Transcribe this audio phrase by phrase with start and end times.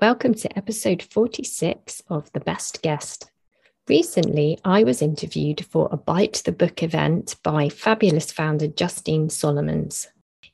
[0.00, 3.30] Welcome to episode 46 of The Best Guest.
[3.86, 10.08] Recently, I was interviewed for a Byte the Book event by fabulous founder Justine Solomons.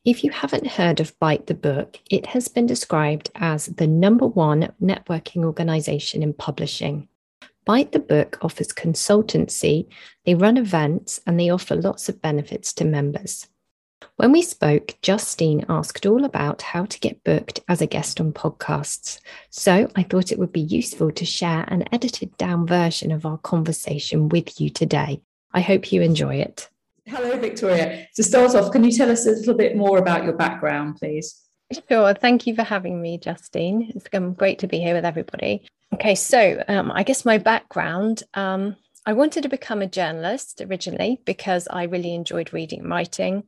[0.05, 4.27] If you haven't heard of Byte the Book, it has been described as the number
[4.27, 7.07] one networking organization in publishing.
[7.65, 9.87] Byte the Book offers consultancy,
[10.25, 13.47] they run events, and they offer lots of benefits to members.
[14.17, 18.33] When we spoke, Justine asked all about how to get booked as a guest on
[18.33, 19.21] podcasts.
[19.51, 23.39] So I thought it would be useful to share an edited down version of our
[23.39, 25.21] conversation with you today.
[25.53, 26.69] I hope you enjoy it.
[27.07, 28.09] Hello, Victoria.
[28.17, 31.43] To start off, can you tell us a little bit more about your background, please?
[31.89, 32.15] Sure.
[32.15, 33.93] Thank you for having me, Justine.
[33.95, 35.67] It's um, great to be here with everybody.
[35.95, 38.23] Okay, so um, I guess my background.
[38.35, 43.45] Um, I wanted to become a journalist originally because I really enjoyed reading and writing.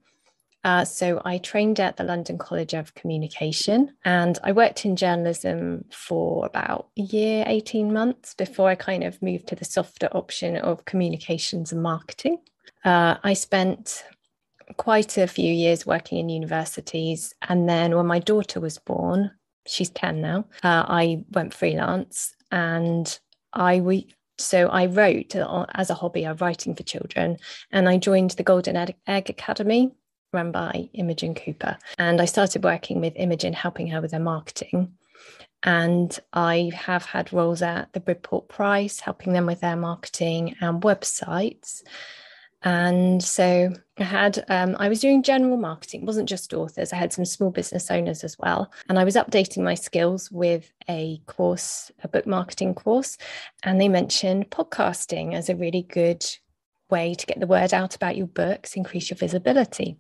[0.64, 5.84] Uh, so I trained at the London College of Communication and I worked in journalism
[5.91, 10.56] for about a year, 18 months before I kind of moved to the softer option
[10.56, 12.39] of communications and marketing.
[12.84, 14.05] Uh, I spent
[14.77, 17.34] quite a few years working in universities.
[17.48, 19.31] And then when my daughter was born,
[19.67, 23.19] she's 10 now, uh, I went freelance and
[23.53, 24.09] I we
[24.41, 27.39] so I wrote uh, as a hobby, I'm writing for children,
[27.72, 29.91] and I joined the Golden Egg Academy,
[30.33, 31.79] run by Imogen Cooper.
[31.98, 34.93] And I started working with Imogen, helping her with her marketing.
[35.62, 40.83] And I have had roles at the Bridport Prize, helping them with their marketing and
[40.83, 41.83] websites.
[42.62, 46.97] And so I had, um, I was doing general marketing, it wasn't just authors, I
[46.97, 48.72] had some small business owners as well.
[48.89, 53.16] And I was updating my skills with a course, a book marketing course.
[53.62, 56.27] And they mentioned podcasting as a really good
[56.91, 59.97] way to get the word out about your books, increase your visibility.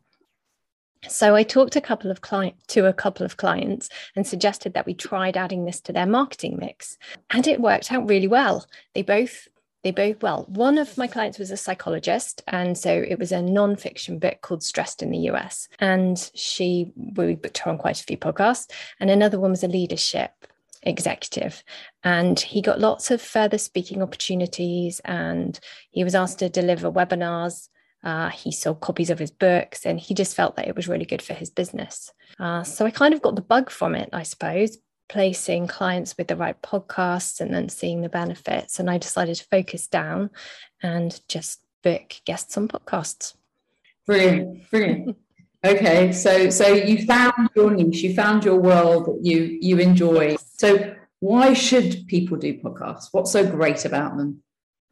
[1.06, 4.86] So I talked a couple of client to a couple of clients and suggested that
[4.86, 6.98] we tried adding this to their marketing mix.
[7.30, 8.66] And it worked out really well.
[8.94, 9.48] They both
[9.84, 13.40] they both well one of my clients was a psychologist and so it was a
[13.40, 18.02] non-fiction book called stressed in the us and she we booked her on quite a
[18.02, 20.32] few podcasts and another one was a leadership
[20.82, 21.62] executive
[22.02, 25.60] and he got lots of further speaking opportunities and
[25.90, 27.68] he was asked to deliver webinars
[28.04, 31.04] uh, he sold copies of his books and he just felt that it was really
[31.04, 32.12] good for his business.
[32.38, 34.78] Uh, so I kind of got the bug from it, I suppose,
[35.08, 38.78] placing clients with the right podcasts and then seeing the benefits.
[38.78, 40.30] And I decided to focus down
[40.82, 43.34] and just book guests on podcasts.
[44.06, 45.16] Brilliant, brilliant.
[45.64, 50.36] okay, so so you found your niche, you found your world that you you enjoy.
[50.56, 53.08] So why should people do podcasts?
[53.12, 54.42] What's so great about them?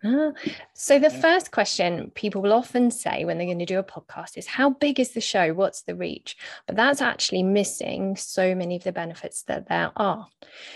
[0.06, 0.32] Ah,
[0.74, 4.36] so the first question people will often say when they're going to do a podcast
[4.36, 5.52] is how big is the show?
[5.52, 6.36] What's the reach?
[6.66, 10.28] But that's actually missing so many of the benefits that there are.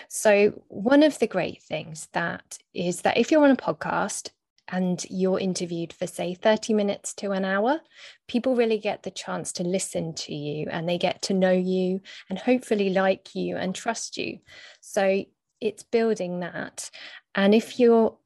[0.08, 4.30] So one of the great things that is that if you're on a podcast
[4.66, 7.80] and you're interviewed for say 30 minutes to an hour
[8.28, 12.00] people really get the chance to listen to you and they get to know you
[12.28, 14.38] and hopefully like you and trust you.
[14.80, 15.24] So
[15.60, 16.90] it's building that.
[17.34, 18.16] And if you're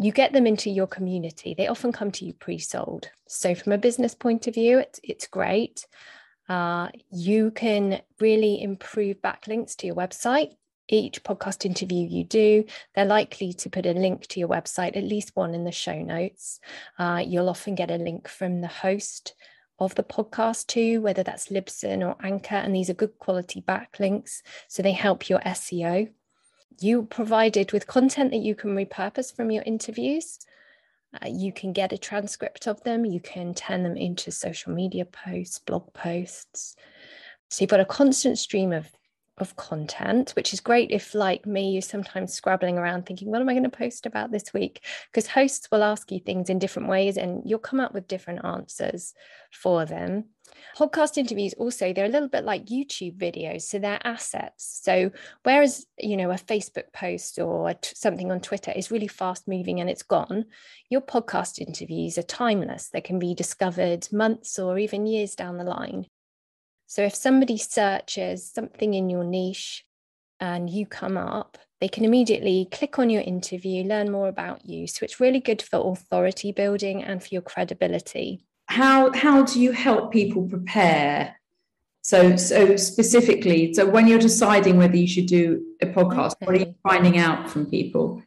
[0.00, 1.54] you get them into your community.
[1.54, 3.10] They often come to you pre-sold.
[3.28, 5.86] So from a business point of view, it's it's great.
[6.48, 10.54] Uh, you can really improve backlinks to your website.
[10.88, 15.04] Each podcast interview you do, they're likely to put a link to your website, at
[15.04, 16.58] least one in the show notes.
[16.98, 19.34] Uh, you'll often get a link from the host
[19.78, 24.42] of the podcast too, whether that's Libsyn or Anchor, and these are good quality backlinks.
[24.66, 26.08] So they help your SEO
[26.78, 30.38] you provided with content that you can repurpose from your interviews.
[31.14, 33.04] Uh, you can get a transcript of them.
[33.04, 36.76] You can turn them into social media posts, blog posts.
[37.48, 38.88] So you've got a constant stream of
[39.40, 43.48] of content, which is great if, like me, you're sometimes scrabbling around thinking, what am
[43.48, 44.84] I going to post about this week?
[45.06, 48.44] Because hosts will ask you things in different ways and you'll come up with different
[48.44, 49.14] answers
[49.52, 50.26] for them.
[50.76, 54.80] Podcast interviews also, they're a little bit like YouTube videos, so they're assets.
[54.82, 55.10] So
[55.42, 59.88] whereas, you know, a Facebook post or something on Twitter is really fast moving and
[59.88, 60.46] it's gone,
[60.88, 62.90] your podcast interviews are timeless.
[62.90, 66.06] They can be discovered months or even years down the line.
[66.90, 69.86] So if somebody searches something in your niche,
[70.40, 74.88] and you come up, they can immediately click on your interview, learn more about you.
[74.88, 78.44] So it's really good for authority building and for your credibility.
[78.66, 81.36] How how do you help people prepare?
[82.02, 86.46] So so specifically, so when you're deciding whether you should do a podcast, okay.
[86.46, 88.22] what are you finding out from people?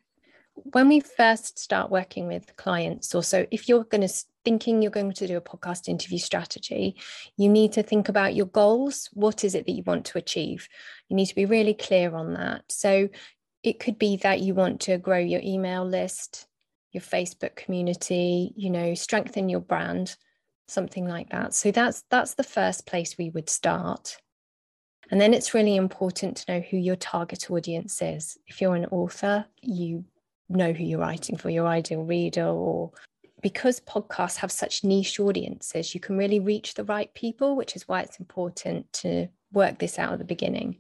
[0.74, 4.90] When we first start working with clients, or so if you're going to thinking you're
[4.90, 6.96] going to do a podcast interview strategy,
[7.38, 9.08] you need to think about your goals.
[9.14, 10.68] What is it that you want to achieve?
[11.10, 12.64] You need to be really clear on that.
[12.70, 13.10] So
[13.62, 16.48] it could be that you want to grow your email list,
[16.92, 20.16] your Facebook community, you know, strengthen your brand,
[20.68, 21.54] something like that.
[21.54, 24.18] So that's that's the first place we would start.
[25.12, 28.40] And then it's really important to know who your target audience is.
[28.48, 30.06] If you're an author, you
[30.50, 32.92] know who you're writing for, your ideal reader, or
[33.42, 37.88] because podcasts have such niche audiences, you can really reach the right people, which is
[37.88, 40.78] why it's important to work this out at the beginning.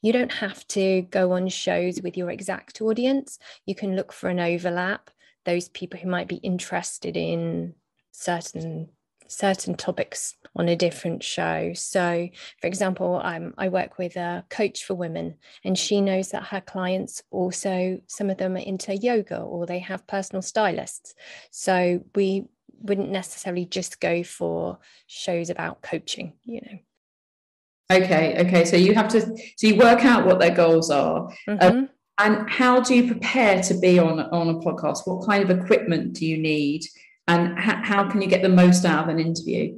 [0.00, 3.38] You don't have to go on shows with your exact audience.
[3.66, 5.10] You can look for an overlap,
[5.44, 7.74] those people who might be interested in
[8.12, 8.88] certain
[9.26, 11.72] certain topics on a different show.
[11.74, 12.28] So,
[12.60, 16.60] for example, um, I work with a coach for women, and she knows that her
[16.60, 21.14] clients also, some of them are into yoga or they have personal stylists.
[21.50, 22.46] So, we
[22.80, 26.78] wouldn't necessarily just go for shows about coaching, you know.
[27.92, 28.64] Okay, okay.
[28.64, 31.28] So you have to so you work out what their goals are.
[31.48, 31.78] Um, mm-hmm.
[31.78, 35.00] Um, and how do you prepare to be on on a podcast?
[35.04, 36.84] What kind of equipment do you need?
[37.26, 39.76] And ha- how can you get the most out of an interview?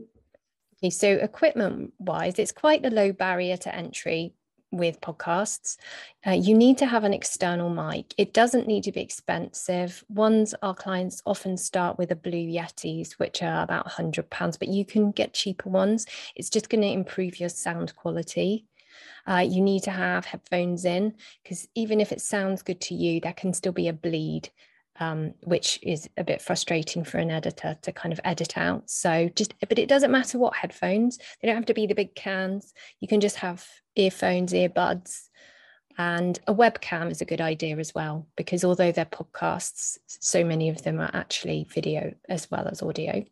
[0.82, 4.34] Okay, so equipment wise, it's quite a low barrier to entry
[4.73, 5.76] with podcasts,
[6.26, 8.14] uh, you need to have an external mic.
[8.19, 10.05] It doesn't need to be expensive.
[10.08, 14.84] Ones our clients often start with a Blue Yetis, which are about £100, but you
[14.84, 16.06] can get cheaper ones.
[16.34, 18.67] It's just going to improve your sound quality.
[19.26, 23.20] Uh, you need to have headphones in because even if it sounds good to you,
[23.20, 24.50] there can still be a bleed.
[24.98, 28.88] Um, which is a bit frustrating for an editor to kind of edit out.
[28.88, 32.14] So just, but it doesn't matter what headphones, they don't have to be the big
[32.14, 32.72] cans.
[33.00, 35.28] You can just have earphones, earbuds,
[35.98, 40.70] and a webcam is a good idea as well, because although they're podcasts, so many
[40.70, 43.22] of them are actually video as well as audio.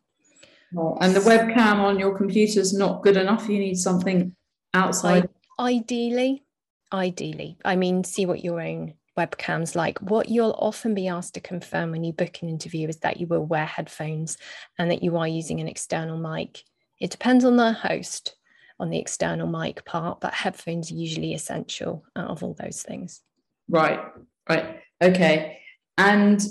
[0.77, 3.47] Oh, and the webcam on your computer is not good enough.
[3.47, 4.35] You need something
[4.73, 5.29] outside.
[5.57, 6.43] I, ideally,
[6.91, 7.57] ideally.
[7.63, 9.99] I mean, see what your own webcams like.
[9.99, 13.27] What you'll often be asked to confirm when you book an interview is that you
[13.27, 14.37] will wear headphones
[14.77, 16.63] and that you are using an external mic.
[16.99, 18.35] It depends on the host
[18.79, 23.21] on the external mic part, but headphones are usually essential out of all those things.
[23.69, 24.01] Right,
[24.49, 24.81] right.
[25.01, 25.59] Okay.
[25.97, 26.41] And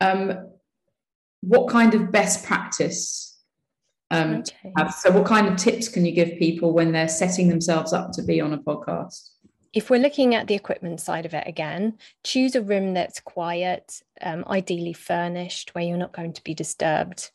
[0.00, 0.50] um,
[1.40, 3.38] what kind of best practice
[4.12, 4.72] um, okay.
[4.76, 8.12] have, so what kind of tips can you give people when they're setting themselves up
[8.12, 9.30] to be on a podcast?
[9.72, 14.02] If we're looking at the equipment side of it again, choose a room that's quiet,
[14.20, 17.30] um, ideally furnished, where you're not going to be disturbed.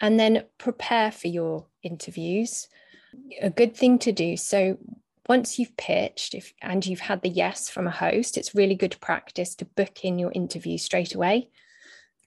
[0.00, 2.68] And then prepare for your interviews
[3.40, 4.36] a good thing to do.
[4.36, 4.78] So
[5.28, 8.96] once you've pitched if, and you've had the yes from a host, it's really good
[9.00, 11.50] practice to book in your interview straight away.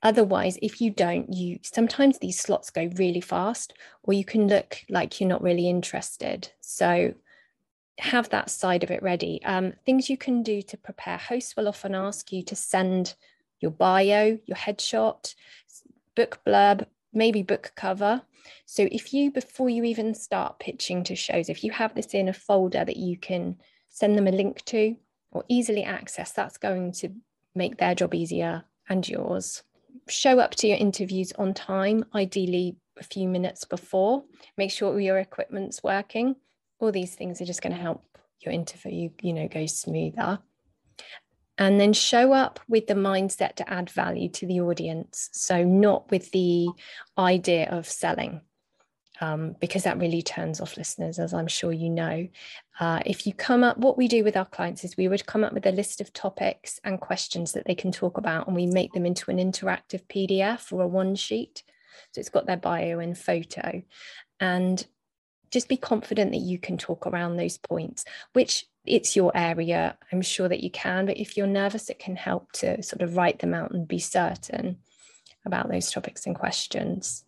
[0.02, 3.74] Otherwise, if you don't, you sometimes these slots go really fast,
[4.04, 6.50] or you can look like you're not really interested.
[6.60, 7.14] So
[8.00, 9.42] have that side of it ready.
[9.46, 11.18] Um, things you can do to prepare.
[11.18, 13.16] Hosts will often ask you to send
[13.60, 15.36] your bio, your headshot,
[16.16, 18.22] book blurb, maybe book cover.
[18.66, 22.30] So if you, before you even start pitching to shows, if you have this in
[22.30, 23.58] a folder that you can
[23.90, 24.96] send them a link to
[25.32, 27.10] or easily access, that's going to
[27.56, 29.64] make their job easier and yours.
[30.10, 34.24] Show up to your interviews on time, ideally a few minutes before.
[34.58, 36.36] Make sure your equipment's working.
[36.84, 38.04] All these things are just going to help
[38.42, 40.40] your interview, you know, go smoother
[41.58, 45.30] and then show up with the mindset to add value to the audience.
[45.34, 46.68] So, not with the
[47.18, 48.42] idea of selling,
[49.22, 52.28] um, because that really turns off listeners, as I'm sure you know.
[52.80, 55.44] Uh, if you come up, what we do with our clients is we would come
[55.44, 58.66] up with a list of topics and questions that they can talk about, and we
[58.66, 61.64] make them into an interactive PDF or a one sheet.
[62.14, 63.84] So, it's got their bio and photo.
[64.40, 64.86] And
[65.54, 69.96] just be confident that you can talk around those points, which it's your area.
[70.12, 73.16] I'm sure that you can, but if you're nervous, it can help to sort of
[73.16, 74.78] write them out and be certain
[75.46, 77.24] about those topics and questions.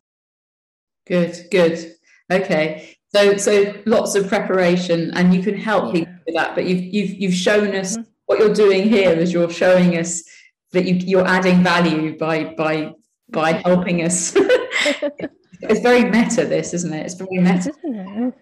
[1.06, 1.96] Good, good.
[2.32, 2.98] Okay.
[3.14, 6.00] So so lots of preparation and you can help yeah.
[6.00, 8.10] people with that, but you've you've you've shown us mm-hmm.
[8.26, 10.24] what you're doing here is you're showing us
[10.72, 12.92] that you, you're adding value by by
[13.30, 14.36] by helping us
[15.62, 17.06] it's very meta, this, isn't it?
[17.06, 17.72] It's very meta.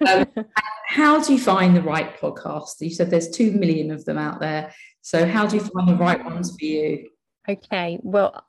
[0.07, 0.45] um,
[0.87, 2.81] how do you find the right podcast?
[2.81, 4.73] You said there's two million of them out there.
[5.01, 7.09] So how do you find the right ones for you?
[7.47, 7.99] Okay.
[8.01, 8.45] Well,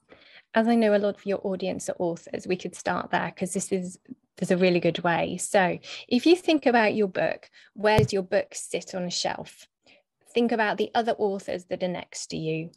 [0.54, 3.52] as I know a lot of your audience are authors, we could start there because
[3.52, 3.99] this is
[4.37, 5.37] there's a really good way.
[5.37, 5.78] So
[6.09, 9.68] if you think about your book, where does your book sit on a shelf?
[10.33, 12.71] Think about the other authors that are next to you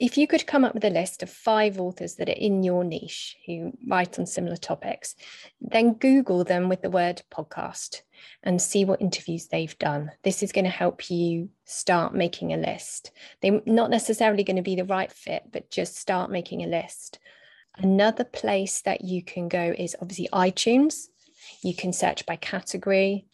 [0.00, 2.84] if you could come up with a list of five authors that are in your
[2.84, 5.14] niche who write on similar topics,
[5.60, 8.02] then Google them with the word podcast
[8.42, 10.12] and see what interviews they've done.
[10.22, 13.12] This is going to help you start making a list.
[13.42, 17.18] They're not necessarily going to be the right fit, but just start making a list.
[17.76, 21.06] Another place that you can go is obviously iTunes.
[21.62, 23.26] You can search by category.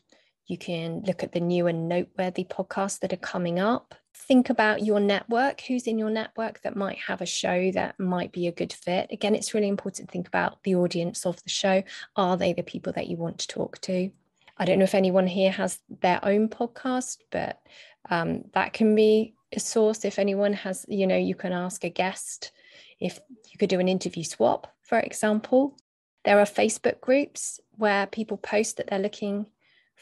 [0.52, 3.94] You can look at the new and noteworthy podcasts that are coming up.
[4.12, 5.62] Think about your network.
[5.62, 9.06] Who's in your network that might have a show that might be a good fit?
[9.10, 11.82] Again it's really important to think about the audience of the show.
[12.16, 14.10] Are they the people that you want to talk to?
[14.58, 17.62] I don't know if anyone here has their own podcast but
[18.10, 20.04] um, that can be a source.
[20.04, 22.52] If anyone has you know you can ask a guest
[23.00, 23.18] if
[23.50, 25.78] you could do an interview swap for example.
[26.26, 29.46] There are facebook groups where people post that they're looking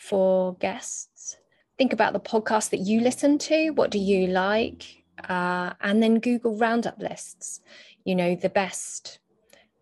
[0.01, 1.37] for guests
[1.81, 3.71] think about the podcast that you listen to.
[3.71, 5.03] What do you like?
[5.27, 7.63] Uh, and then Google roundup lists.
[8.05, 9.19] You know the best,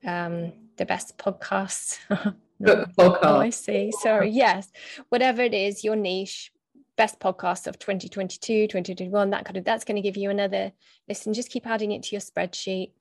[0.04, 1.98] um, the best podcasts.
[2.60, 3.18] Book podcast.
[3.24, 3.90] Oh, I see.
[4.00, 4.30] Sorry.
[4.30, 4.70] Yes,
[5.08, 6.52] whatever it is, your niche.
[6.94, 9.30] Best podcast of 2022, 2021.
[9.30, 10.70] That kind of that's going to give you another
[11.08, 11.34] listen.
[11.34, 12.92] Just keep adding it to your spreadsheet.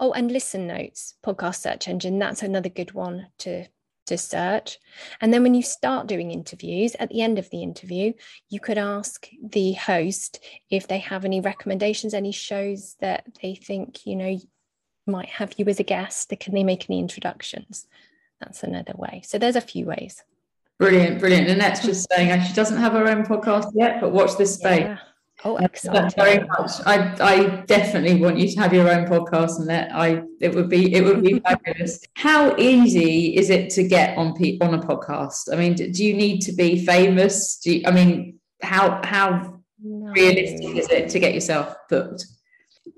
[0.00, 2.18] Oh, and listen notes, podcast search engine.
[2.18, 3.66] That's another good one to
[4.08, 4.78] to search.
[5.20, 8.12] And then when you start doing interviews, at the end of the interview,
[8.48, 14.06] you could ask the host if they have any recommendations, any shows that they think,
[14.06, 14.38] you know,
[15.06, 16.32] might have you as a guest.
[16.40, 17.86] Can they make any introductions?
[18.40, 19.22] That's another way.
[19.24, 20.22] So there's a few ways.
[20.78, 21.48] Brilliant, brilliant.
[21.48, 24.80] Annette's just saying she doesn't have her own podcast yet, but watch this space.
[24.80, 24.98] Yeah.
[25.44, 26.10] Oh, exciting!
[26.16, 26.70] Very much.
[26.84, 30.68] I, I definitely want you to have your own podcast, and that I it would
[30.68, 32.00] be it would be fabulous.
[32.14, 35.52] How easy is it to get on pe- on a podcast?
[35.52, 37.56] I mean, do you need to be famous?
[37.58, 40.10] Do you, I mean, how how no.
[40.10, 42.26] realistic is it to get yourself booked?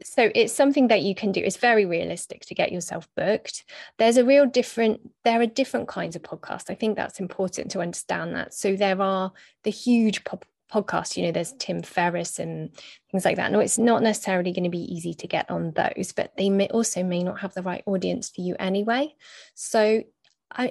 [0.02, 3.64] so it's something that you can do it's very realistic to get yourself booked
[3.98, 7.80] there's a real different there are different kinds of podcasts i think that's important to
[7.80, 9.32] understand that so there are
[9.64, 12.70] the huge pop podcasts you know there's tim ferriss and
[13.10, 13.52] things like that.
[13.52, 16.68] No it's not necessarily going to be easy to get on those but they may
[16.68, 19.14] also may not have the right audience for you anyway.
[19.54, 20.02] So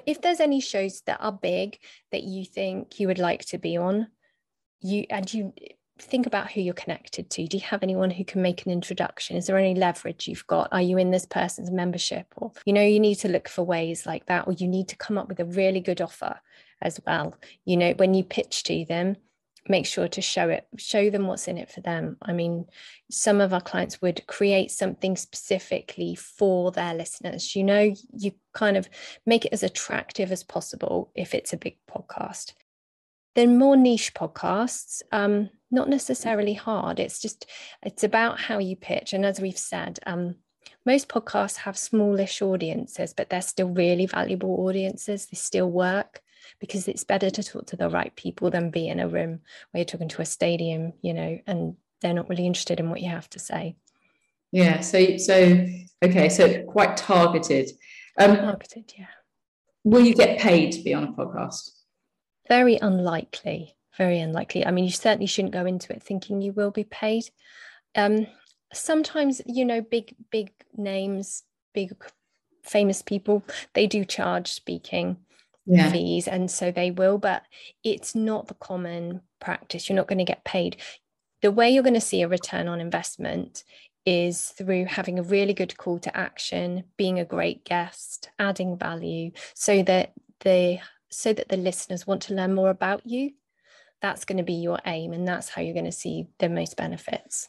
[0.06, 1.78] if there's any shows that are big
[2.12, 4.08] that you think you would like to be on
[4.80, 5.52] you and you
[5.98, 9.36] think about who you're connected to do you have anyone who can make an introduction?
[9.36, 10.68] Is there any leverage you've got?
[10.72, 12.26] Are you in this person's membership?
[12.36, 14.96] Or you know you need to look for ways like that or you need to
[14.96, 16.40] come up with a really good offer
[16.80, 17.34] as well.
[17.64, 19.16] You know when you pitch to them
[19.68, 22.16] make sure to show it show them what's in it for them.
[22.22, 22.66] I mean
[23.10, 27.54] some of our clients would create something specifically for their listeners.
[27.54, 28.88] You know you kind of
[29.26, 32.54] make it as attractive as possible if it's a big podcast.
[33.34, 36.98] Then more niche podcasts um, not necessarily hard.
[36.98, 37.46] It's just
[37.82, 39.12] it's about how you pitch.
[39.12, 40.36] And as we've said um,
[40.86, 45.26] most podcasts have smallish audiences but they're still really valuable audiences.
[45.26, 46.22] They still work
[46.58, 49.40] because it's better to talk to the right people than be in a room
[49.70, 53.00] where you're talking to a stadium, you know, and they're not really interested in what
[53.00, 53.76] you have to say.
[54.52, 54.80] Yeah.
[54.80, 55.66] So, so
[56.02, 56.28] okay.
[56.28, 57.70] So quite targeted.
[58.18, 58.92] Um, targeted.
[58.98, 59.06] Yeah.
[59.84, 61.70] Will you get paid to be on a podcast?
[62.48, 63.76] Very unlikely.
[63.96, 64.66] Very unlikely.
[64.66, 67.24] I mean, you certainly shouldn't go into it thinking you will be paid.
[67.94, 68.26] Um,
[68.72, 71.92] sometimes, you know, big, big names, big
[72.62, 73.42] famous people,
[73.74, 75.16] they do charge speaking
[75.66, 75.90] yeah.
[75.90, 77.42] fees and so they will but
[77.84, 79.88] it's not the common practice.
[79.88, 80.76] You're not going to get paid.
[81.42, 83.64] The way you're going to see a return on investment
[84.06, 89.30] is through having a really good call to action being a great guest adding value
[89.54, 90.78] so that the
[91.10, 93.32] so that the listeners want to learn more about you.
[94.00, 96.76] That's going to be your aim and that's how you're going to see the most
[96.76, 97.48] benefits.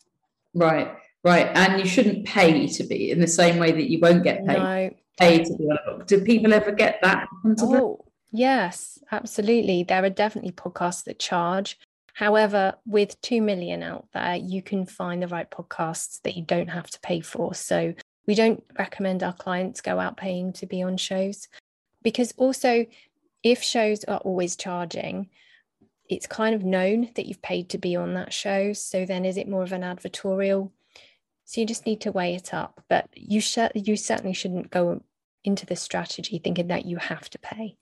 [0.54, 4.24] Right right and you shouldn't pay to be in the same way that you won't
[4.24, 4.58] get paid.
[4.58, 4.90] No.
[5.22, 7.28] Pay to on a book do people ever get that
[7.62, 9.84] oh, Yes, absolutely.
[9.84, 11.78] There are definitely podcasts that charge.
[12.14, 16.70] However, with 2 million out there, you can find the right podcasts that you don't
[16.70, 17.54] have to pay for.
[17.54, 17.94] So
[18.28, 21.48] we don't recommend our clients go out paying to be on shows
[22.04, 22.86] because also,
[23.44, 25.30] if shows are always charging,
[26.08, 28.74] it's kind of known that you've paid to be on that show.
[28.74, 30.72] So then is it more of an advertorial?
[31.46, 32.84] So you just need to weigh it up.
[32.88, 35.02] But you sh- you certainly shouldn't go
[35.44, 37.78] into the strategy thinking that you have to pay.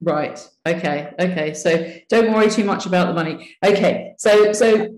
[0.00, 0.38] Right.
[0.66, 1.12] Okay.
[1.18, 1.54] Okay.
[1.54, 3.54] So don't worry too much about the money.
[3.64, 4.14] Okay.
[4.18, 4.88] So so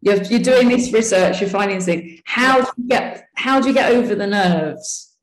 [0.00, 1.40] you're you're doing this research.
[1.40, 2.20] You're finding things.
[2.24, 5.16] How do you get how do you get over the nerves?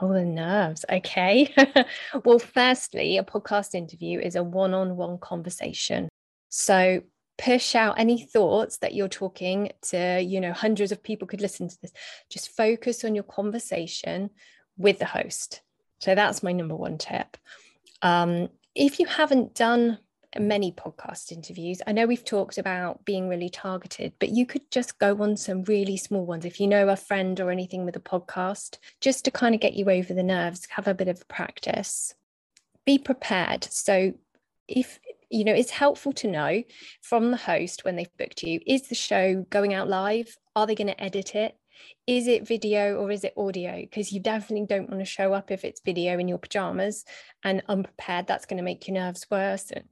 [0.00, 0.84] Oh, the nerves.
[0.90, 1.52] Okay.
[2.24, 6.08] well, firstly, a podcast interview is a one on one conversation.
[6.50, 7.02] So
[7.36, 11.68] push out any thoughts that you're talking to, you know, hundreds of people could listen
[11.68, 11.92] to this.
[12.30, 14.30] Just focus on your conversation
[14.78, 15.60] with the host.
[15.98, 17.36] So that's my number one tip.
[18.02, 19.98] Um, if you haven't done
[20.38, 24.98] many podcast interviews, I know we've talked about being really targeted, but you could just
[24.98, 26.44] go on some really small ones.
[26.44, 29.74] If you know a friend or anything with a podcast, just to kind of get
[29.74, 32.14] you over the nerves, have a bit of practice.
[32.84, 33.64] Be prepared.
[33.64, 34.14] So
[34.68, 36.62] if you know it's helpful to know
[37.02, 40.74] from the host when they've booked you is the show going out live are they
[40.74, 41.56] going to edit it
[42.06, 43.80] is it video or is it audio?
[43.80, 47.04] Because you definitely don't want to show up if it's video in your pajamas
[47.44, 48.26] and unprepared.
[48.26, 49.70] That's going to make your nerves worse.
[49.70, 49.84] And,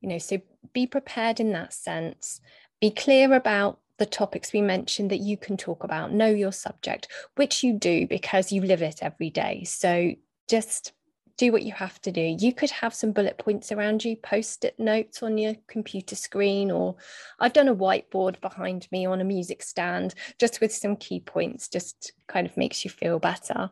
[0.00, 0.40] you know, so
[0.72, 2.40] be prepared in that sense.
[2.80, 6.12] Be clear about the topics we mentioned that you can talk about.
[6.12, 9.64] Know your subject, which you do because you live it every day.
[9.64, 10.12] So
[10.48, 10.92] just
[11.36, 12.36] do what you have to do.
[12.38, 16.70] You could have some bullet points around you, post it notes on your computer screen,
[16.70, 16.96] or
[17.38, 21.68] I've done a whiteboard behind me on a music stand just with some key points,
[21.68, 23.70] just kind of makes you feel better.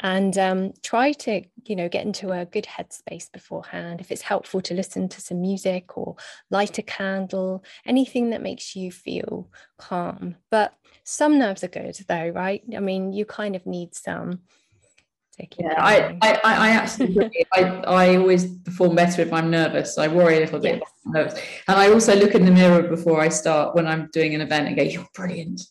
[0.00, 4.00] And um, try to, you know, get into a good headspace beforehand.
[4.00, 6.14] If it's helpful to listen to some music or
[6.50, 10.36] light a candle, anything that makes you feel calm.
[10.50, 12.62] But some nerves are good, though, right?
[12.76, 14.42] I mean, you kind of need some
[15.58, 19.98] yeah, I, I, I absolutely I, I always perform better if I'm nervous.
[19.98, 20.90] I worry a little bit yes.
[21.06, 21.40] nervous.
[21.68, 24.68] And I also look in the mirror before I start when I'm doing an event
[24.68, 25.62] and go, You're brilliant.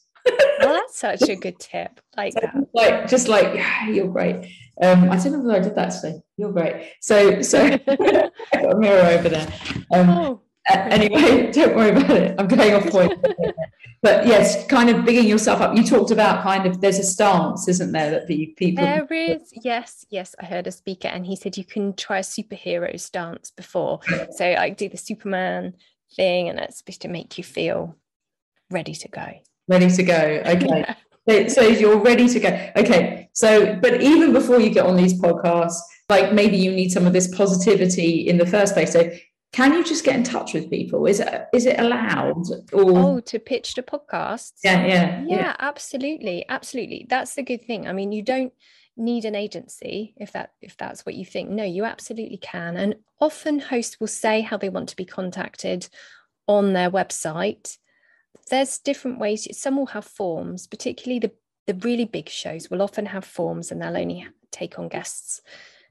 [0.59, 1.99] well, that's such a good tip.
[2.15, 2.67] Like so, that.
[2.73, 4.51] Like just like yeah, you're great.
[4.81, 6.21] Um, I don't know whether I did that today.
[6.37, 6.93] You're great.
[7.01, 9.47] So so I got a mirror over there.
[9.91, 10.41] Um, oh.
[10.73, 12.35] anyway, don't worry about it.
[12.37, 13.13] I'm going off point
[14.01, 15.75] but yes, kind of bigging yourself up.
[15.75, 18.83] You talked about kind of there's a stance, isn't there, that the people.
[18.83, 20.35] There is, yes, yes.
[20.39, 23.99] I heard a speaker, and he said you can try a superhero stance before.
[24.31, 25.73] So I do the Superman
[26.15, 27.95] thing, and that's supposed to make you feel
[28.69, 29.27] ready to go.
[29.67, 30.43] Ready to go.
[31.29, 31.49] Okay.
[31.49, 32.47] so you're ready to go.
[32.77, 33.29] Okay.
[33.33, 35.75] So, but even before you get on these podcasts,
[36.07, 38.93] like maybe you need some of this positivity in the first place.
[38.93, 39.11] So
[39.53, 41.05] can you just get in touch with people?
[41.05, 42.97] Is it is it allowed or?
[42.97, 44.59] Oh to pitch to podcasts?
[44.63, 45.55] Yeah yeah yeah, yeah.
[45.59, 47.07] absolutely absolutely.
[47.09, 47.87] That's the good thing.
[47.87, 48.53] I mean you don't
[48.97, 51.49] need an agency if that if that's what you think.
[51.49, 52.75] No you absolutely can.
[52.75, 55.87] And often hosts will say how they want to be contacted
[56.47, 57.77] on their website.
[58.49, 59.47] There's different ways.
[59.57, 61.31] Some will have forms particularly the
[61.67, 65.41] the really big shows will often have forms and they'll only take on guests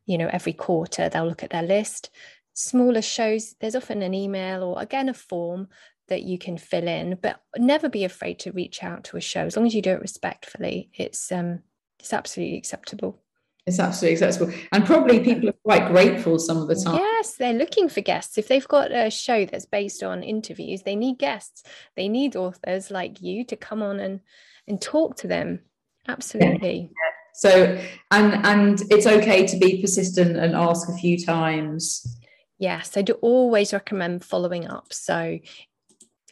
[0.06, 1.08] you know every quarter.
[1.08, 2.10] They'll look at their list
[2.56, 5.68] smaller shows, there's often an email or again a form
[6.08, 9.42] that you can fill in, but never be afraid to reach out to a show
[9.42, 10.90] as long as you do it respectfully.
[10.94, 11.60] It's um
[12.00, 13.22] it's absolutely acceptable.
[13.66, 14.52] It's absolutely acceptable.
[14.72, 16.94] And probably people are quite grateful some of the time.
[16.94, 18.38] Yes, they're looking for guests.
[18.38, 21.64] If they've got a show that's based on interviews, they need guests.
[21.96, 24.20] They need authors like you to come on and
[24.66, 25.60] and talk to them.
[26.08, 26.90] Absolutely.
[26.92, 27.12] Yeah.
[27.34, 27.78] So
[28.12, 32.16] and and it's okay to be persistent and ask a few times
[32.58, 34.92] Yes, I do always recommend following up.
[34.92, 35.38] So,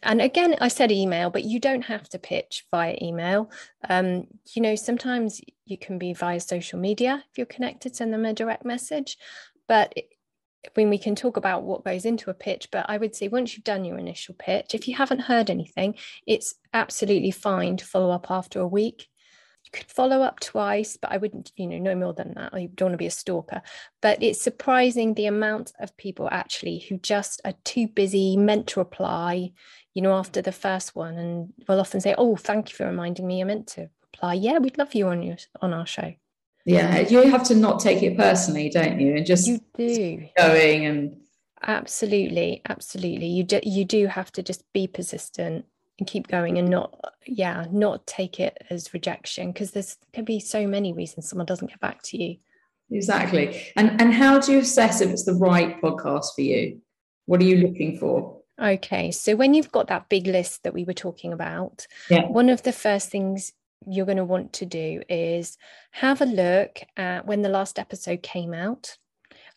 [0.01, 3.51] and again, I said email, but you don't have to pitch via email.
[3.87, 8.25] Um, you know, sometimes you can be via social media if you're connected, send them
[8.25, 9.17] a direct message.
[9.67, 9.93] But
[10.73, 13.55] when we can talk about what goes into a pitch, but I would say once
[13.55, 18.11] you've done your initial pitch, if you haven't heard anything, it's absolutely fine to follow
[18.11, 19.07] up after a week
[19.71, 22.53] could follow up twice, but I wouldn't, you know, no more than that.
[22.53, 23.61] I don't want to be a stalker.
[24.01, 28.79] But it's surprising the amount of people actually who just are too busy, meant to
[28.79, 29.51] reply,
[29.93, 33.27] you know, after the first one, and will often say, "Oh, thank you for reminding
[33.27, 33.41] me.
[33.41, 34.33] I meant to reply.
[34.35, 36.13] Yeah, we'd love you on your on our show."
[36.65, 39.15] Yeah, you have to not take it personally, don't you?
[39.15, 41.17] And just you do going and
[41.61, 43.27] absolutely, absolutely.
[43.27, 45.65] You do you do have to just be persistent
[45.99, 50.39] and keep going and not yeah not take it as rejection because there's can be
[50.39, 52.37] so many reasons someone doesn't get back to you.
[52.91, 53.71] Exactly.
[53.75, 56.81] And and how do you assess if it's the right podcast for you?
[57.25, 58.41] What are you looking for?
[58.61, 62.27] Okay so when you've got that big list that we were talking about yeah.
[62.27, 63.51] one of the first things
[63.87, 65.57] you're going to want to do is
[65.91, 68.97] have a look at when the last episode came out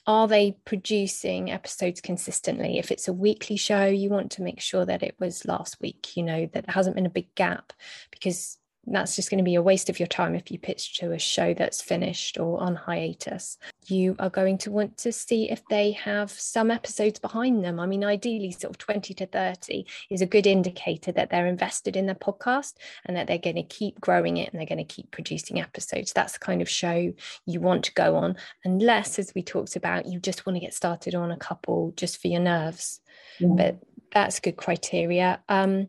[0.09, 2.79] are they producing episodes consistently?
[2.79, 6.17] If it's a weekly show, you want to make sure that it was last week,
[6.17, 7.75] you know, that hasn't been a big gap
[8.11, 8.57] because
[8.93, 11.19] that's just going to be a waste of your time if you pitch to a
[11.19, 13.59] show that's finished or on hiatus.
[13.87, 17.81] You are going to want to see if they have some episodes behind them.
[17.81, 21.97] I mean, ideally, sort of 20 to 30 is a good indicator that they're invested
[21.97, 22.75] in their podcast
[23.05, 26.13] and that they're going to keep growing it and they're going to keep producing episodes.
[26.13, 27.13] That's the kind of show
[27.47, 30.75] you want to go on, unless, as we talked about, you just want to get
[30.75, 33.01] started on a couple just for your nerves.
[33.39, 33.49] Yeah.
[33.57, 33.79] But
[34.13, 35.41] that's good criteria.
[35.49, 35.89] Um,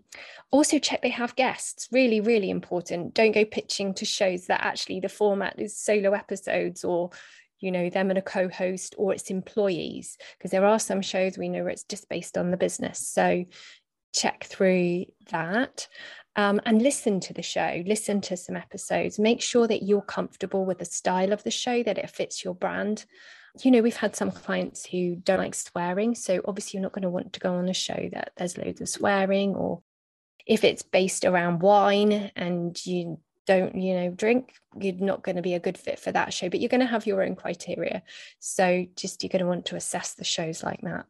[0.52, 1.88] also, check they have guests.
[1.92, 3.14] Really, really important.
[3.14, 7.12] Don't go pitching to shows that actually the format is solo episodes or
[7.60, 11.50] you know them and a co-host or it's employees because there are some shows we
[11.50, 13.44] know it's just based on the business so
[14.14, 15.88] check through that
[16.36, 20.66] um, and listen to the show listen to some episodes make sure that you're comfortable
[20.66, 23.06] with the style of the show that it fits your brand
[23.66, 26.16] you know, we've had some clients who don't like swearing.
[26.16, 28.82] So obviously, you're not going to want to go on a show that there's loads
[28.82, 29.82] of swearing, or
[30.46, 35.42] if it's based around wine and you don't, you know, drink, you're not going to
[35.42, 38.04] be a good fit for that show, but you're going to have your own criteria.
[38.40, 41.06] So just you're going to want to assess the shows like that.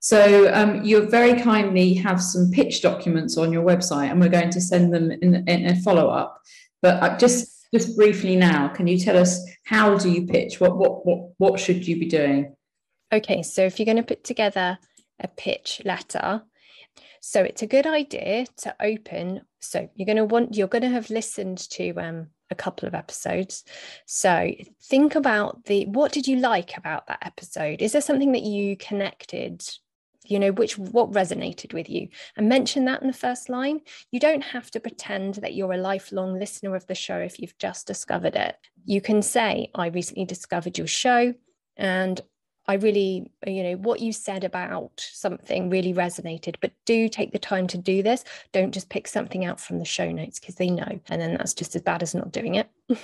[0.00, 4.50] So um, you very kindly have some pitch documents on your website, and we're going
[4.50, 6.42] to send them in, in a follow up.
[6.82, 10.60] But uh, just just briefly now, can you tell us how do you pitch?
[10.60, 12.54] What what what what should you be doing?
[13.12, 14.78] Okay, so if you're going to put together
[15.20, 16.42] a pitch letter,
[17.20, 19.42] so it's a good idea to open.
[19.60, 22.94] So you're going to want you're going to have listened to um, a couple of
[22.94, 23.64] episodes.
[24.06, 24.52] So
[24.84, 27.82] think about the what did you like about that episode?
[27.82, 29.68] Is there something that you connected
[30.24, 32.08] you know which what resonated with you.
[32.36, 33.80] And mention that in the first line.
[34.10, 37.58] You don't have to pretend that you're a lifelong listener of the show if you've
[37.58, 38.56] just discovered it.
[38.84, 41.34] You can say i recently discovered your show
[41.76, 42.20] and
[42.66, 47.38] I really, you know, what you said about something really resonated, but do take the
[47.38, 48.24] time to do this.
[48.52, 51.54] Don't just pick something out from the show notes because they know, and then that's
[51.54, 52.70] just as bad as not doing it.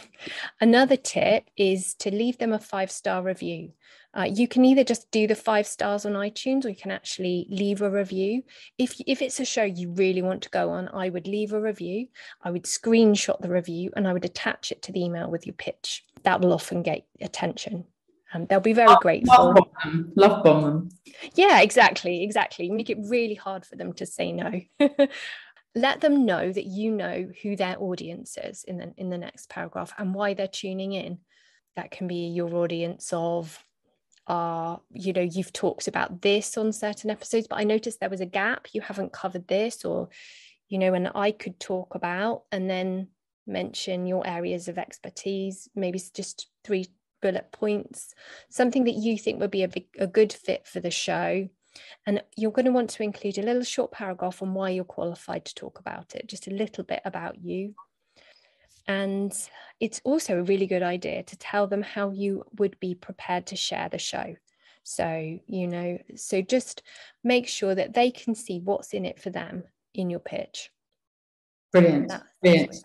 [0.60, 3.72] Another tip is to leave them a five star review.
[4.16, 7.46] Uh, you can either just do the five stars on iTunes or you can actually
[7.48, 8.42] leave a review.
[8.76, 11.60] If, if it's a show you really want to go on, I would leave a
[11.60, 12.08] review.
[12.42, 15.54] I would screenshot the review and I would attach it to the email with your
[15.54, 16.04] pitch.
[16.24, 17.84] That will often get attention.
[18.32, 19.46] Um, they'll be very love, grateful.
[19.46, 20.12] Love bomb them.
[20.16, 20.88] Love bomb them.
[21.34, 22.70] Yeah, exactly, exactly.
[22.70, 24.60] Make it really hard for them to say no.
[25.74, 29.48] Let them know that you know who their audience is in the in the next
[29.48, 31.18] paragraph and why they're tuning in.
[31.76, 33.64] That can be your audience of
[34.26, 38.20] are you know you've talked about this on certain episodes but i noticed there was
[38.20, 40.08] a gap you haven't covered this or
[40.68, 43.08] you know and i could talk about and then
[43.46, 46.86] mention your areas of expertise maybe just three
[47.20, 48.14] bullet points,
[48.48, 51.48] something that you think would be a, a good fit for the show.
[52.06, 55.44] And you're going to want to include a little short paragraph on why you're qualified
[55.44, 57.74] to talk about it, just a little bit about you.
[58.88, 59.32] And
[59.78, 63.56] it's also a really good idea to tell them how you would be prepared to
[63.56, 64.34] share the show.
[64.82, 66.82] So, you know, so just
[67.22, 69.62] make sure that they can see what's in it for them
[69.94, 70.70] in your pitch.
[71.70, 72.12] Brilliant.
[72.42, 72.76] Brilliant.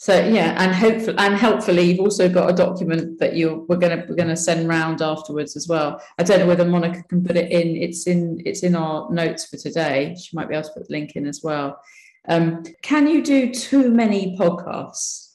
[0.00, 4.06] So yeah, and hopefully, and helpfully, you've also got a document that you we're gonna
[4.08, 6.00] we're gonna send round afterwards as well.
[6.18, 7.76] I don't know whether Monica can put it in.
[7.76, 10.14] It's in it's in our notes for today.
[10.14, 11.80] She might be able to put the link in as well.
[12.28, 15.34] Um, can you do too many podcasts?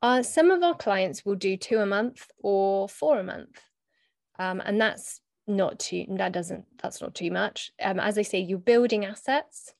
[0.00, 3.60] Uh, some of our clients will do two a month or four a month,
[4.38, 6.06] um, and that's not too.
[6.08, 6.64] That doesn't.
[6.82, 7.70] That's not too much.
[7.82, 9.74] Um, as I say, you're building assets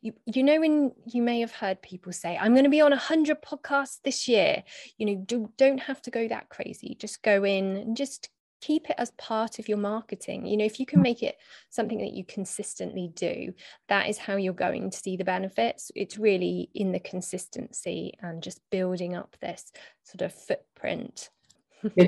[0.00, 2.90] you you know when you may have heard people say i'm going to be on
[2.90, 4.62] 100 podcasts this year.
[4.98, 6.96] You know do, don't have to go that crazy.
[6.98, 10.46] Just go in and just keep it as part of your marketing.
[10.46, 11.36] You know if you can make it
[11.70, 13.54] something that you consistently do
[13.88, 15.90] that is how you're going to see the benefits.
[15.94, 19.72] It's really in the consistency and just building up this
[20.04, 21.30] sort of footprint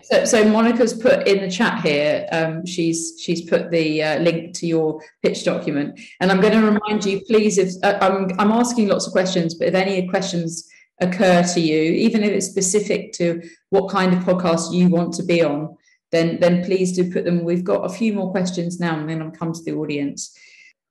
[0.03, 2.27] so, so, Monica's put in the chat here.
[2.33, 6.67] Um, she's she's put the uh, link to your pitch document, and I'm going to
[6.67, 7.59] remind you, please.
[7.59, 10.69] If uh, I'm I'm asking lots of questions, but if any questions
[11.01, 15.23] occur to you, even if it's specific to what kind of podcast you want to
[15.23, 15.77] be on,
[16.11, 17.45] then then please do put them.
[17.45, 20.37] We've got a few more questions now, and then I'll come to the audience.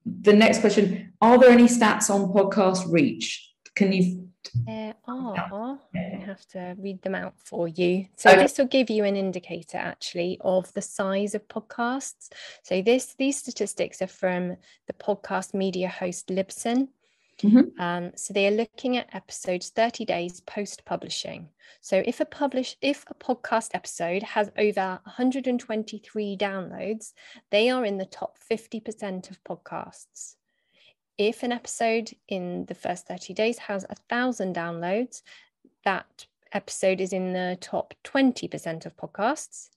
[0.04, 3.51] The next question: Are there any stats on podcast reach?
[3.74, 4.28] Can you
[4.66, 5.78] there are.
[5.94, 8.06] I have to read them out for you.
[8.16, 8.42] So okay.
[8.42, 12.30] this will give you an indicator actually of the size of podcasts.
[12.62, 14.56] So this these statistics are from
[14.86, 16.88] the podcast media host Libsyn.
[17.42, 17.80] Mm-hmm.
[17.80, 21.48] Um, so they are looking at episodes 30 days post publishing.
[21.80, 27.12] So if a publish if a podcast episode has over 123 downloads,
[27.50, 30.36] they are in the top 50% of podcasts
[31.28, 35.22] if an episode in the first 30 days has a thousand downloads,
[35.84, 39.68] that episode is in the top 20% of podcasts.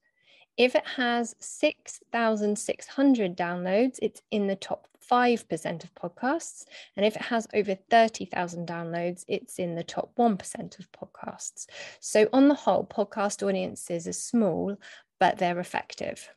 [0.58, 6.66] If it has 6,600 downloads, it's in the top 5% of podcasts.
[6.96, 11.68] And if it has over 30,000 downloads, it's in the top 1% of podcasts.
[12.00, 14.78] So, on the whole, podcast audiences are small,
[15.20, 16.30] but they're effective.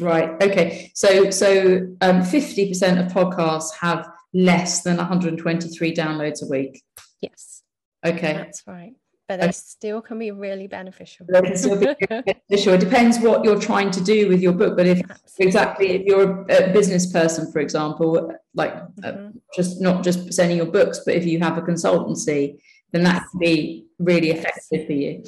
[0.00, 0.30] Right.
[0.42, 0.90] Okay.
[0.94, 6.82] So, so um, 50% of podcasts have less than 123 downloads a week.
[7.20, 7.62] Yes.
[8.04, 8.34] Okay.
[8.34, 8.94] That's right
[9.28, 11.26] but they still can be really beneficial.
[11.28, 12.74] They can still be beneficial.
[12.74, 14.76] It depends what you're trying to do with your book.
[14.76, 15.46] But if Absolutely.
[15.46, 19.26] exactly if you're a business person, for example, like uh, mm-hmm.
[19.26, 22.58] uh, just not just sending your books, but if you have a consultancy,
[22.92, 25.24] then that can be really effective for you.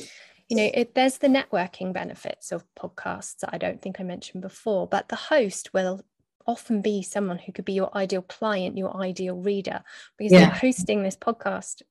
[0.49, 4.42] You know, it, there's the networking benefits of podcasts that I don't think I mentioned
[4.42, 6.03] before, but the host will
[6.47, 9.83] often be someone who could be your ideal client, your ideal reader,
[10.17, 10.41] because yeah.
[10.41, 11.83] they're hosting this podcast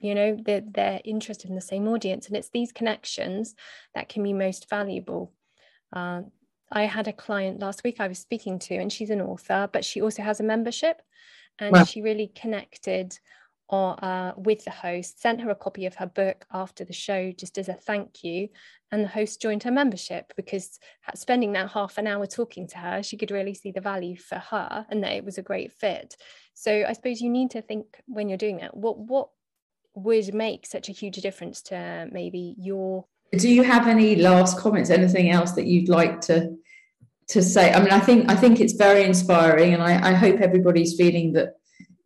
[0.00, 3.54] you know they're, they're interested in the same audience and it's these connections
[3.94, 5.32] that can be most valuable
[5.92, 6.22] uh,
[6.72, 9.84] i had a client last week i was speaking to and she's an author but
[9.84, 11.02] she also has a membership
[11.58, 11.84] and wow.
[11.84, 13.18] she really connected
[13.70, 17.30] or, uh, with the host sent her a copy of her book after the show
[17.30, 18.48] just as a thank you
[18.90, 20.80] and the host joined her membership because
[21.14, 24.38] spending that half an hour talking to her she could really see the value for
[24.38, 26.16] her and that it was a great fit.
[26.54, 29.28] So i suppose you need to think when you're doing that what what
[29.94, 33.04] would make such a huge difference to maybe your
[33.38, 36.56] do you have any last comments anything else that you'd like to
[37.28, 37.72] to say?
[37.72, 41.32] I mean i think i think it's very inspiring and i, I hope everybody's feeling
[41.34, 41.59] that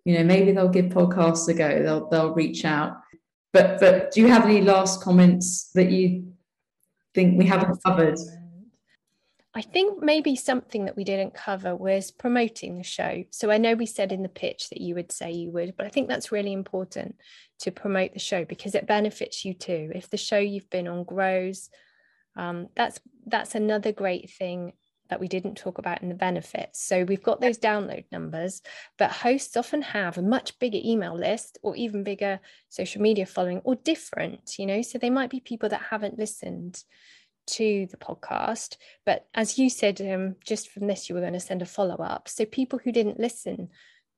[0.04, 2.96] you know maybe they'll give podcasts a go they'll they'll reach out
[3.52, 6.32] but but do you have any last comments that you
[7.14, 8.18] think we haven't covered
[9.56, 13.22] I think maybe something that we didn't cover was promoting the show.
[13.30, 15.86] So I know we said in the pitch that you would say you would, but
[15.86, 17.14] I think that's really important
[17.60, 19.92] to promote the show because it benefits you too.
[19.94, 21.70] If the show you've been on grows,
[22.36, 24.72] um, that's that's another great thing
[25.10, 26.82] that we didn't talk about in the benefits.
[26.82, 28.62] So we've got those download numbers,
[28.98, 33.60] but hosts often have a much bigger email list or even bigger social media following
[33.64, 36.82] or different, you know, so they might be people that haven't listened
[37.46, 38.76] to the podcast.
[39.04, 41.96] But as you said, um, just from this, you were going to send a follow
[41.96, 42.28] up.
[42.28, 43.68] So people who didn't listen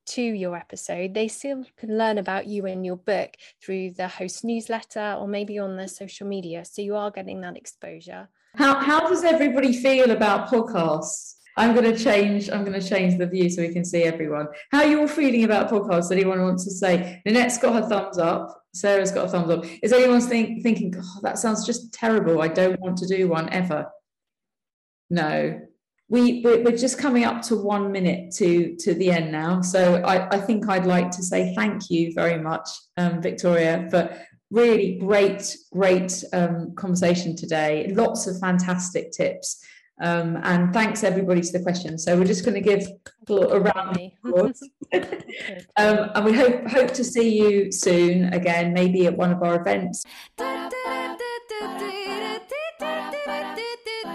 [0.06, 4.44] to your episode, they still can learn about you and your book through the host
[4.44, 6.64] newsletter or maybe on their social media.
[6.64, 8.28] So you are getting that exposure.
[8.56, 11.34] How, how does everybody feel about podcasts?
[11.58, 12.50] I'm going to change.
[12.50, 14.48] I'm going to change the view so we can see everyone.
[14.72, 16.10] How are you all feeling about podcasts?
[16.10, 17.22] Anyone wants to say?
[17.26, 18.62] Nanette's got her thumbs up.
[18.74, 19.64] Sarah's got a thumbs up.
[19.82, 22.42] Is anyone think, thinking, that sounds just terrible?
[22.42, 23.90] I don't want to do one ever.
[25.08, 25.60] No,
[26.08, 29.60] we we're just coming up to one minute to to the end now.
[29.60, 34.16] So I, I think I'd like to say thank you very much, um, Victoria, for
[34.50, 37.92] really great, great um, conversation today.
[37.94, 39.62] Lots of fantastic tips.
[40.00, 42.04] Um, and thanks everybody to the questions.
[42.04, 42.86] So we're just going to give
[43.28, 44.60] a round of applause.
[44.92, 49.58] um, and we hope hope to see you soon again, maybe at one of our
[49.60, 50.04] events.